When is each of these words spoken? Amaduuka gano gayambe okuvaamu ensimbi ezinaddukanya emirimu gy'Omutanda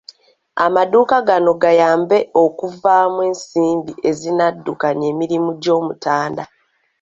Amaduuka 0.65 1.17
gano 1.27 1.51
gayambe 1.61 2.17
okuvaamu 2.43 3.19
ensimbi 3.29 3.93
ezinaddukanya 4.09 5.05
emirimu 5.13 5.49
gy'Omutanda 5.61 6.43